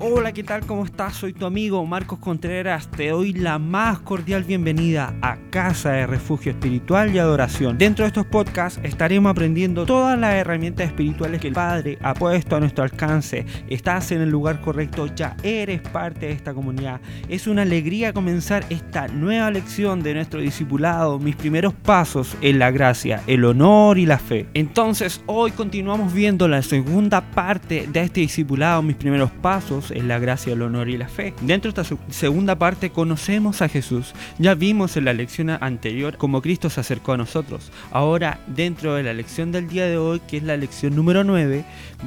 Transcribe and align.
Hola, 0.00 0.32
¿qué 0.32 0.44
tal? 0.44 0.64
¿Cómo 0.64 0.84
estás? 0.84 1.16
Soy 1.16 1.32
tu 1.32 1.44
amigo 1.44 1.84
Marcos 1.84 2.20
Contreras. 2.20 2.88
Te 2.88 3.08
doy 3.08 3.32
la 3.32 3.58
más 3.58 3.98
cordial 3.98 4.44
bienvenida 4.44 5.12
a 5.22 5.38
Casa 5.50 5.90
de 5.90 6.06
Refugio 6.06 6.52
Espiritual 6.52 7.12
y 7.12 7.18
Adoración. 7.18 7.78
Dentro 7.78 8.04
de 8.04 8.08
estos 8.10 8.24
podcasts 8.24 8.78
estaremos 8.84 9.28
aprendiendo 9.28 9.86
todas 9.86 10.16
las 10.16 10.34
herramientas 10.34 10.86
espirituales 10.86 11.40
que 11.40 11.48
el 11.48 11.54
Padre 11.54 11.98
ha 12.00 12.14
puesto 12.14 12.54
a 12.54 12.60
nuestro 12.60 12.84
alcance. 12.84 13.44
Estás 13.68 14.12
en 14.12 14.20
el 14.20 14.30
lugar 14.30 14.60
correcto, 14.60 15.08
ya 15.16 15.36
eres 15.42 15.80
parte 15.80 16.26
de 16.26 16.32
esta 16.32 16.54
comunidad. 16.54 17.00
Es 17.28 17.48
una 17.48 17.62
alegría 17.62 18.12
comenzar 18.12 18.64
esta 18.70 19.08
nueva 19.08 19.50
lección 19.50 20.04
de 20.04 20.14
nuestro 20.14 20.38
discipulado, 20.38 21.18
mis 21.18 21.34
primeros 21.34 21.74
pasos 21.74 22.36
en 22.40 22.60
la 22.60 22.70
gracia, 22.70 23.24
el 23.26 23.44
honor 23.44 23.98
y 23.98 24.06
la 24.06 24.20
fe. 24.20 24.46
Entonces, 24.54 25.22
hoy 25.26 25.50
continuamos 25.50 26.14
viendo 26.14 26.46
la 26.46 26.62
segunda 26.62 27.20
parte 27.20 27.88
de 27.92 28.02
este 28.02 28.20
discipulado, 28.20 28.80
mis 28.80 28.94
primeros 28.94 29.32
pasos 29.32 29.87
en 29.90 30.08
la 30.08 30.18
gracia, 30.18 30.52
el 30.52 30.62
honor 30.62 30.88
y 30.88 30.96
la 30.96 31.08
fe. 31.08 31.34
Dentro 31.40 31.72
de 31.72 31.82
esta 31.82 31.96
segunda 32.10 32.58
parte 32.58 32.90
conocemos 32.90 33.62
a 33.62 33.68
Jesús. 33.68 34.14
Ya 34.38 34.54
vimos 34.54 34.96
en 34.96 35.04
la 35.04 35.12
lección 35.12 35.50
anterior 35.50 36.16
cómo 36.16 36.42
Cristo 36.42 36.70
se 36.70 36.80
acercó 36.80 37.12
a 37.12 37.16
nosotros. 37.16 37.70
Ahora, 37.90 38.40
dentro 38.46 38.94
de 38.94 39.02
la 39.02 39.14
lección 39.14 39.52
del 39.52 39.68
día 39.68 39.86
de 39.86 39.98
hoy, 39.98 40.20
que 40.20 40.38
es 40.38 40.42
la 40.42 40.56
lección 40.56 40.94
número 40.94 41.24
9, 41.24 41.64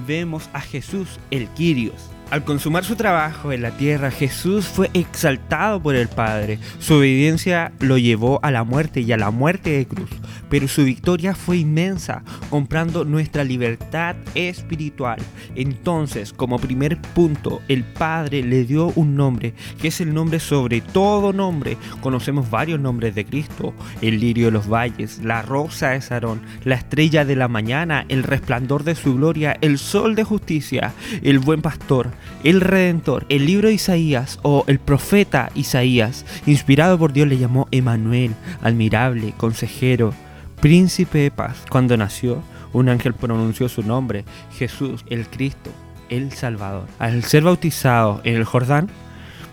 vemos 0.07 0.49
a 0.54 0.62
Jesús, 0.62 1.20
el 1.31 1.48
Quirios. 1.49 2.12
Al 2.31 2.45
consumar 2.45 2.85
su 2.85 2.95
trabajo 2.95 3.52
en 3.52 3.62
la 3.62 3.71
tierra, 3.71 4.09
Jesús 4.09 4.66
fue 4.66 4.90
exaltado 4.94 5.84
por 5.84 5.95
el 5.95 6.08
Padre. 6.08 6.59
Su 6.80 6.94
obediencia 6.94 7.73
lo 7.81 7.98
llevó 7.98 8.40
a 8.41 8.52
la 8.52 8.63
muerte 8.63 9.02
y 9.02 9.12
a 9.12 9.17
la 9.17 9.31
muerte 9.31 9.71
de 9.71 9.85
cruz, 9.85 10.09
pero 10.49 10.70
su 10.70 10.85
victoria 10.85 11.35
fue 11.35 11.57
inmensa, 11.57 12.23
comprando 12.49 13.04
nuestra 13.04 13.44
libertad 13.44 14.16
espiritual. 14.34 15.20
Entonces, 15.55 16.31
como 16.31 16.57
primer 16.57 17.02
punto, 17.02 17.62
el 17.67 17.84
Padre 17.84 18.43
le 18.43 18.63
dio 18.63 18.93
un 18.96 19.18
nombre, 19.18 19.54
que 19.82 19.90
es 19.90 19.99
el 19.99 20.13
nombre 20.13 20.40
sobre 20.40 20.79
todo 20.79 21.34
nombre. 21.34 21.76
Conocemos 21.99 22.49
varios 22.49 22.79
nombres 22.79 23.13
de 23.13 23.26
Cristo, 23.26 23.74
el 24.02 24.21
lirio 24.21 24.46
de 24.46 24.52
los 24.52 24.70
valles, 24.70 25.20
la 25.21 25.41
rosa 25.41 25.90
de 25.90 25.99
Sarón, 25.99 26.41
la 26.63 26.76
estrella 26.76 27.26
de 27.26 27.35
la 27.35 27.49
mañana, 27.49 28.05
el 28.07 28.24
resplandor 28.24 28.85
de 28.85 28.96
su 28.96 29.15
gloria, 29.15 29.57
el 29.59 29.77
sol 29.77 30.15
de 30.15 30.24
justicia, 30.24 30.93
el 31.24 31.40
buen 31.40 31.62
pastor 31.62 32.21
el 32.44 32.62
Redentor. 32.62 33.26
El 33.30 33.46
libro 33.46 33.68
de 33.68 33.76
Isaías 33.76 34.40
o 34.41 34.64
el 34.68 34.80
profeta 34.80 35.52
Isaías, 35.55 36.26
inspirado 36.46 36.98
por 36.98 37.14
Dios, 37.14 37.27
le 37.27 37.38
llamó 37.38 37.68
Emanuel, 37.72 38.36
admirable, 38.62 39.34
consejero, 39.38 40.14
príncipe 40.60 41.20
de 41.20 41.32
paz. 41.32 41.66
Cuando 41.70 41.98
nació, 41.98 42.44
un 42.74 42.90
ángel 42.90 43.14
pronunció 43.14 43.70
su 43.70 43.84
nombre, 43.84 44.26
Jesús, 44.58 45.04
el 45.10 45.27
Cristo, 45.27 45.72
el 46.10 46.32
Salvador. 46.32 46.88
Al 46.99 47.24
ser 47.24 47.44
bautizado 47.44 48.22
en 48.24 48.36
el 48.36 48.44
Jordán, 48.44 48.90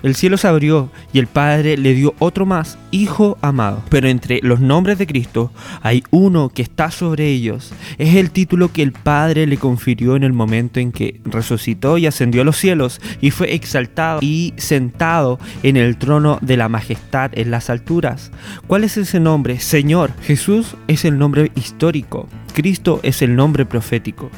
el 0.03 0.15
cielo 0.15 0.37
se 0.37 0.49
abrió 0.49 0.91
y 1.13 1.19
el 1.19 1.27
Padre 1.27 1.77
le 1.77 1.95
dio 1.95 2.15
otro 2.19 2.47
más, 2.47 2.79
Hijo 2.91 3.37
amado. 3.43 3.83
Pero 3.91 4.09
entre 4.09 4.41
los 4.43 4.61
nombres 4.61 4.97
de 4.99 5.07
Cristo 5.07 5.53
hay 5.83 6.03
uno 6.11 6.49
que 6.49 6.63
está 6.63 6.91
sobre 6.91 7.29
ellos. 7.29 7.73
Es 7.99 8.15
el 8.15 8.31
título 8.31 8.73
que 8.73 8.83
el 8.83 8.93
Padre 8.93 9.47
le 9.47 9.59
confirió 9.59 10.17
en 10.17 10.23
el 10.23 10.33
momento 10.33 10.81
en 10.81 10.91
que 10.91 11.21
resucitó 11.25 11.99
y 11.99 12.07
ascendió 12.07 12.43
a 12.43 12.45
los 12.45 12.57
cielos 12.57 13.01
y 13.21 13.31
fue 13.31 13.55
exaltado 13.55 14.21
y 14.23 14.55
sentado 14.57 15.39
en 15.63 15.77
el 15.77 15.99
trono 15.99 16.39
de 16.41 16.57
la 16.57 16.71
majestad 16.71 17.31
en 17.35 17.51
las 17.51 17.69
alturas. 17.69 18.31
¿Cuál 18.67 18.85
es 18.85 18.97
ese 18.97 19.21
nombre? 19.21 19.59
Señor. 19.61 20.13
Jesús 20.23 20.77
es 20.87 21.05
el 21.05 21.19
nombre 21.19 21.53
histórico. 21.55 22.29
Cristo 22.55 23.01
es 23.03 23.21
el 23.23 23.37
nombre 23.37 23.67
profético. 23.67 24.31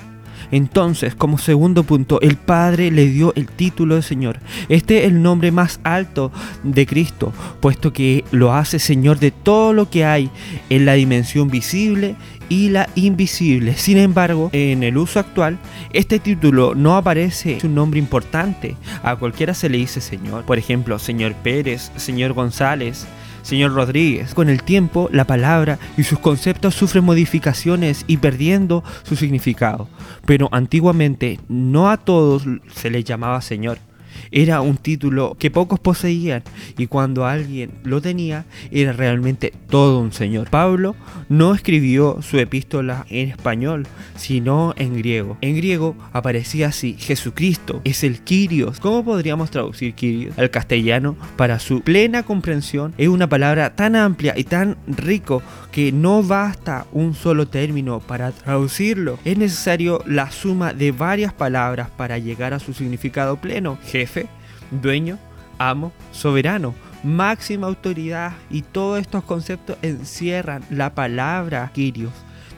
Entonces, 0.50 1.14
como 1.14 1.38
segundo 1.38 1.84
punto, 1.84 2.20
el 2.20 2.36
Padre 2.36 2.90
le 2.90 3.06
dio 3.06 3.32
el 3.36 3.46
título 3.46 3.96
de 3.96 4.02
Señor. 4.02 4.40
Este 4.68 4.98
es 4.98 5.04
el 5.06 5.22
nombre 5.22 5.52
más 5.52 5.80
alto 5.84 6.32
de 6.62 6.86
Cristo, 6.86 7.32
puesto 7.60 7.92
que 7.92 8.24
lo 8.30 8.52
hace 8.52 8.78
Señor 8.78 9.18
de 9.18 9.30
todo 9.30 9.72
lo 9.72 9.90
que 9.90 10.04
hay 10.04 10.30
en 10.68 10.84
la 10.84 10.94
dimensión 10.94 11.48
visible 11.48 12.16
y 12.48 12.68
la 12.70 12.88
invisible. 12.96 13.76
Sin 13.76 13.96
embargo, 13.96 14.50
en 14.52 14.82
el 14.82 14.98
uso 14.98 15.20
actual, 15.20 15.58
este 15.92 16.18
título 16.18 16.74
no 16.74 16.96
aparece 16.96 17.58
un 17.62 17.74
nombre 17.74 17.98
importante. 17.98 18.76
A 19.02 19.16
cualquiera 19.16 19.54
se 19.54 19.68
le 19.68 19.78
dice 19.78 20.00
Señor. 20.00 20.44
Por 20.44 20.58
ejemplo, 20.58 20.98
Señor 20.98 21.34
Pérez, 21.34 21.92
Señor 21.96 22.32
González, 22.32 23.06
señor 23.42 23.72
Rodríguez. 23.72 24.34
Con 24.34 24.48
el 24.48 24.62
tiempo, 24.62 25.08
la 25.12 25.24
palabra 25.24 25.78
y 25.96 26.04
sus 26.04 26.18
conceptos 26.18 26.74
sufren 26.74 27.04
modificaciones 27.04 28.04
y 28.06 28.18
perdiendo 28.18 28.84
su 29.02 29.16
significado. 29.16 29.88
Pero 30.26 30.48
antiguamente 30.52 31.40
no 31.48 31.90
a 31.90 31.96
todos 31.96 32.44
se 32.74 32.90
les 32.90 33.04
llamaba 33.04 33.40
señor. 33.40 33.78
Era 34.30 34.60
un 34.60 34.76
título 34.76 35.36
que 35.38 35.50
pocos 35.50 35.80
poseían 35.80 36.42
y 36.78 36.86
cuando 36.86 37.26
alguien 37.26 37.70
lo 37.84 38.00
tenía 38.00 38.44
era 38.70 38.92
realmente 38.92 39.52
todo 39.68 40.00
un 40.00 40.12
señor. 40.12 40.50
Pablo 40.50 40.94
no 41.28 41.54
escribió 41.54 42.22
su 42.22 42.38
epístola 42.38 43.06
en 43.08 43.28
español, 43.28 43.86
sino 44.16 44.74
en 44.76 44.96
griego. 44.96 45.36
En 45.40 45.56
griego 45.56 45.96
aparecía 46.12 46.68
así, 46.68 46.96
Jesucristo 46.98 47.80
es 47.84 48.04
el 48.04 48.20
Kyrios. 48.20 48.80
¿Cómo 48.80 49.04
podríamos 49.04 49.50
traducir 49.50 49.94
Kyrios 49.94 50.38
al 50.38 50.50
castellano? 50.50 51.16
Para 51.36 51.58
su 51.58 51.80
plena 51.82 52.22
comprensión 52.22 52.94
es 52.98 53.08
una 53.08 53.28
palabra 53.28 53.74
tan 53.74 53.96
amplia 53.96 54.34
y 54.36 54.44
tan 54.44 54.76
rico 54.86 55.42
que 55.72 55.92
no 55.92 56.22
basta 56.22 56.86
un 56.92 57.14
solo 57.14 57.48
término 57.48 58.00
para 58.00 58.32
traducirlo. 58.32 59.18
Es 59.24 59.38
necesario 59.38 60.02
la 60.06 60.30
suma 60.30 60.72
de 60.72 60.92
varias 60.92 61.32
palabras 61.32 61.90
para 61.90 62.18
llegar 62.18 62.54
a 62.54 62.58
su 62.58 62.74
significado 62.74 63.36
pleno. 63.36 63.78
Dueño, 64.70 65.18
amo, 65.58 65.92
soberano, 66.12 66.74
máxima 67.02 67.66
autoridad 67.66 68.32
y 68.50 68.62
todos 68.62 69.00
estos 69.00 69.24
conceptos 69.24 69.76
encierran 69.82 70.62
la 70.70 70.94
palabra 70.94 71.70
Kyrios. 71.72 72.12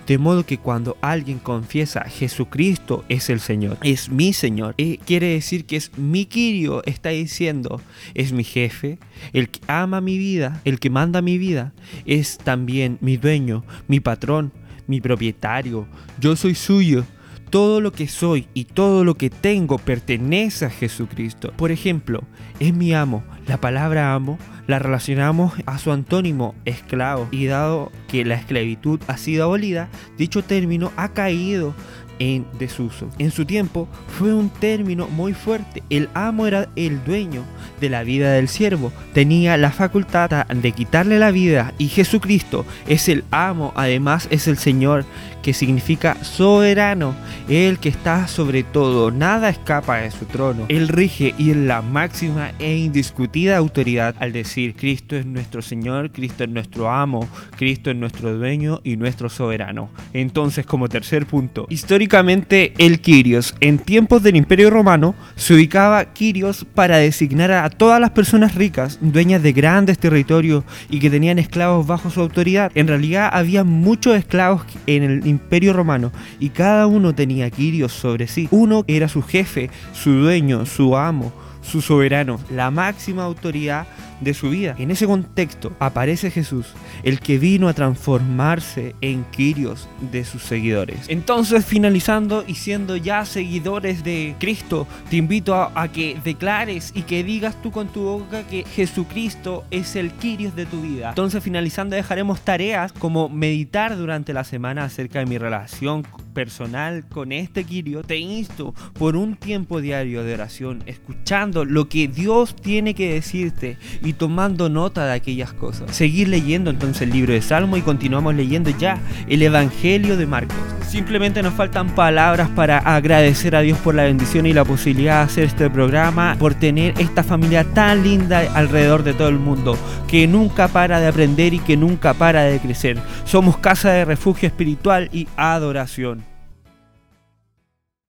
De 0.06 0.18
modo 0.18 0.44
que 0.44 0.58
cuando 0.58 0.96
alguien 1.00 1.38
confiesa 1.38 2.02
Jesucristo 2.02 3.04
es 3.08 3.30
el 3.30 3.38
Señor, 3.38 3.78
es 3.82 4.10
mi 4.10 4.32
Señor, 4.32 4.74
eh, 4.76 4.98
quiere 5.06 5.28
decir 5.28 5.64
que 5.64 5.76
es 5.76 5.96
mi 5.96 6.26
Kirio, 6.26 6.82
está 6.86 7.10
diciendo, 7.10 7.80
es 8.14 8.32
mi 8.32 8.42
jefe, 8.42 8.98
el 9.32 9.48
que 9.48 9.60
ama 9.68 10.00
mi 10.00 10.18
vida, 10.18 10.60
el 10.64 10.80
que 10.80 10.90
manda 10.90 11.22
mi 11.22 11.38
vida, 11.38 11.72
es 12.04 12.38
también 12.38 12.98
mi 13.00 13.16
dueño, 13.16 13.64
mi 13.86 14.00
patrón, 14.00 14.52
mi 14.88 15.00
propietario, 15.00 15.86
yo 16.18 16.34
soy 16.34 16.56
suyo, 16.56 17.04
todo 17.52 17.82
lo 17.82 17.92
que 17.92 18.08
soy 18.08 18.48
y 18.54 18.64
todo 18.64 19.04
lo 19.04 19.16
que 19.16 19.28
tengo 19.28 19.76
pertenece 19.76 20.64
a 20.64 20.70
Jesucristo. 20.70 21.52
Por 21.54 21.70
ejemplo, 21.70 22.22
es 22.60 22.72
mi 22.72 22.94
amo. 22.94 23.22
La 23.46 23.60
palabra 23.60 24.14
amo 24.14 24.38
la 24.66 24.78
relacionamos 24.78 25.52
a 25.66 25.76
su 25.76 25.92
antónimo 25.92 26.54
esclavo 26.64 27.28
y 27.30 27.44
dado 27.44 27.92
que 28.08 28.24
la 28.24 28.36
esclavitud 28.36 29.00
ha 29.06 29.18
sido 29.18 29.44
abolida, 29.44 29.90
dicho 30.16 30.42
término 30.42 30.92
ha 30.96 31.12
caído 31.12 31.74
en 32.18 32.46
desuso. 32.58 33.08
En 33.18 33.30
su 33.30 33.44
tiempo 33.44 33.88
fue 34.18 34.32
un 34.32 34.50
término 34.50 35.08
muy 35.08 35.34
fuerte. 35.34 35.82
El 35.90 36.08
amo 36.14 36.46
era 36.46 36.68
el 36.76 37.04
dueño 37.04 37.44
de 37.80 37.88
la 37.88 38.02
vida 38.02 38.32
del 38.32 38.48
siervo. 38.48 38.92
Tenía 39.12 39.56
la 39.56 39.70
facultad 39.70 40.46
de 40.46 40.72
quitarle 40.72 41.18
la 41.18 41.30
vida 41.30 41.72
y 41.78 41.88
Jesucristo 41.88 42.64
es 42.86 43.08
el 43.08 43.24
amo, 43.30 43.72
además 43.76 44.28
es 44.30 44.48
el 44.48 44.56
Señor 44.56 45.04
que 45.42 45.52
significa 45.52 46.22
soberano, 46.22 47.14
el 47.48 47.78
que 47.78 47.88
está 47.88 48.28
sobre 48.28 48.62
todo, 48.62 49.10
nada 49.10 49.48
escapa 49.48 49.98
de 49.98 50.10
su 50.10 50.24
trono. 50.24 50.66
Él 50.68 50.88
rige 50.88 51.34
y 51.36 51.50
es 51.50 51.56
la 51.56 51.82
máxima 51.82 52.52
e 52.58 52.76
indiscutida 52.76 53.56
autoridad 53.56 54.14
al 54.20 54.32
decir 54.32 54.74
Cristo 54.76 55.16
es 55.16 55.26
nuestro 55.26 55.60
Señor, 55.60 56.12
Cristo 56.12 56.44
es 56.44 56.50
nuestro 56.50 56.90
amo, 56.90 57.28
Cristo 57.56 57.90
es 57.90 57.96
nuestro 57.96 58.36
dueño 58.36 58.80
y 58.84 58.96
nuestro 58.96 59.28
soberano. 59.28 59.90
Entonces, 60.12 60.64
como 60.64 60.88
tercer 60.88 61.26
punto, 61.26 61.66
históricamente 62.02 62.74
el 62.78 63.00
Kyrios 63.00 63.54
en 63.60 63.78
tiempos 63.78 64.24
del 64.24 64.34
Imperio 64.34 64.70
Romano 64.70 65.14
se 65.36 65.54
ubicaba 65.54 66.04
Kyrios 66.06 66.66
para 66.74 66.96
designar 66.96 67.52
a 67.52 67.70
todas 67.70 68.00
las 68.00 68.10
personas 68.10 68.56
ricas, 68.56 68.98
dueñas 69.00 69.40
de 69.40 69.52
grandes 69.52 70.00
territorios 70.00 70.64
y 70.90 70.98
que 70.98 71.10
tenían 71.10 71.38
esclavos 71.38 71.86
bajo 71.86 72.10
su 72.10 72.20
autoridad. 72.20 72.72
En 72.74 72.88
realidad 72.88 73.30
había 73.32 73.62
muchos 73.62 74.16
esclavos 74.16 74.62
en 74.88 75.04
el 75.04 75.26
imperio 75.28 75.72
romano 75.74 76.10
y 76.40 76.48
cada 76.48 76.88
uno 76.88 77.14
tenía 77.14 77.48
quirios 77.50 77.92
sobre 77.92 78.26
sí. 78.26 78.48
Uno 78.50 78.82
era 78.88 79.06
su 79.06 79.22
jefe, 79.22 79.70
su 79.92 80.10
dueño, 80.10 80.66
su 80.66 80.96
amo, 80.96 81.32
su 81.62 81.80
soberano, 81.82 82.40
la 82.50 82.72
máxima 82.72 83.22
autoridad 83.22 83.86
de 84.22 84.34
su 84.34 84.50
vida. 84.50 84.74
En 84.78 84.90
ese 84.90 85.06
contexto 85.06 85.72
aparece 85.78 86.30
Jesús, 86.30 86.66
el 87.02 87.20
que 87.20 87.38
vino 87.38 87.68
a 87.68 87.74
transformarse 87.74 88.94
en 89.00 89.24
Quirios 89.24 89.88
de 90.12 90.24
sus 90.24 90.42
seguidores. 90.42 91.06
Entonces, 91.08 91.64
finalizando 91.64 92.44
y 92.46 92.54
siendo 92.54 92.96
ya 92.96 93.24
seguidores 93.24 94.04
de 94.04 94.34
Cristo, 94.38 94.86
te 95.10 95.16
invito 95.16 95.54
a, 95.54 95.88
que 95.88 96.18
declares 96.24 96.92
y 96.94 97.02
que 97.02 97.24
digas 97.24 97.60
tú 97.60 97.70
con 97.70 97.88
tu 97.88 98.02
boca 98.02 98.46
que 98.46 98.64
Jesucristo 98.64 99.64
es 99.70 99.96
el 99.96 100.12
Quirios 100.12 100.54
de 100.56 100.66
tu 100.66 100.80
vida. 100.82 101.10
Entonces, 101.10 101.42
finalizando, 101.42 101.96
dejaremos 101.96 102.40
tareas 102.40 102.92
como 102.92 103.28
meditar 103.28 103.96
durante 103.96 104.32
la 104.32 104.44
semana 104.44 104.84
acerca 104.84 105.18
de 105.18 105.26
mi 105.26 105.38
relación 105.38 106.06
personal 106.32 107.04
con 107.08 107.32
este 107.32 107.64
Quirio, 107.64 108.02
te 108.02 108.18
insto 108.18 108.74
por 108.94 109.16
un 109.16 109.36
tiempo 109.36 109.80
diario 109.80 110.24
de 110.24 110.34
oración, 110.34 110.82
escuchando 110.86 111.64
lo 111.64 111.88
que 111.88 112.08
Dios 112.08 112.56
tiene 112.56 112.94
que 112.94 113.14
decirte 113.14 113.76
tomando 114.12 114.68
nota 114.68 115.06
de 115.06 115.12
aquellas 115.12 115.52
cosas. 115.52 115.94
Seguir 115.94 116.28
leyendo 116.28 116.70
entonces 116.70 117.02
el 117.02 117.10
libro 117.10 117.32
de 117.32 117.42
Salmo 117.42 117.76
y 117.76 117.82
continuamos 117.82 118.34
leyendo 118.34 118.70
ya 118.70 118.98
el 119.28 119.42
Evangelio 119.42 120.16
de 120.16 120.26
Marcos. 120.26 120.56
Simplemente 120.86 121.42
nos 121.42 121.54
faltan 121.54 121.94
palabras 121.94 122.50
para 122.50 122.78
agradecer 122.78 123.56
a 123.56 123.60
Dios 123.60 123.78
por 123.78 123.94
la 123.94 124.04
bendición 124.04 124.46
y 124.46 124.52
la 124.52 124.64
posibilidad 124.64 125.18
de 125.20 125.24
hacer 125.24 125.44
este 125.44 125.70
programa, 125.70 126.36
por 126.38 126.54
tener 126.54 126.94
esta 127.00 127.22
familia 127.22 127.64
tan 127.64 128.02
linda 128.02 128.40
alrededor 128.54 129.02
de 129.02 129.14
todo 129.14 129.28
el 129.28 129.38
mundo, 129.38 129.76
que 130.06 130.26
nunca 130.26 130.68
para 130.68 131.00
de 131.00 131.08
aprender 131.08 131.54
y 131.54 131.60
que 131.60 131.76
nunca 131.76 132.14
para 132.14 132.42
de 132.42 132.58
crecer. 132.58 132.98
Somos 133.24 133.56
casa 133.56 133.90
de 133.90 134.04
refugio 134.04 134.46
espiritual 134.46 135.08
y 135.12 135.28
adoración. 135.36 136.31